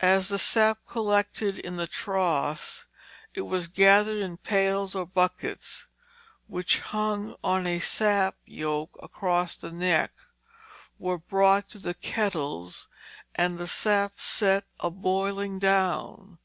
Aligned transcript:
As 0.00 0.28
the 0.30 0.38
sap 0.38 0.78
collected 0.88 1.58
in 1.58 1.76
the 1.76 1.86
troughs 1.86 2.86
it 3.34 3.42
was 3.42 3.68
gathered 3.68 4.16
in 4.16 4.38
pails 4.38 4.94
or 4.94 5.04
buckets 5.04 5.86
which, 6.46 6.78
hung 6.78 7.34
on 7.44 7.66
a 7.66 7.78
sap 7.78 8.36
yoke 8.46 8.98
across 9.02 9.56
the 9.56 9.70
neck, 9.70 10.12
were 10.98 11.18
brought 11.18 11.68
to 11.68 11.78
the 11.78 11.92
kettles 11.92 12.88
and 13.34 13.58
the 13.58 13.68
sap 13.68 14.18
set 14.18 14.64
a 14.78 14.88
boiling 14.88 15.58
down. 15.58 16.38